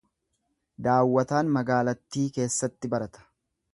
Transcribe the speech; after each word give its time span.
Daawwataan 0.87 1.51
magaalattii 1.57 2.25
keessatti 2.39 2.93
barata. 2.95 3.29